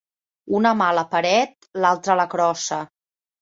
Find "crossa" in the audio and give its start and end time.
2.33-2.81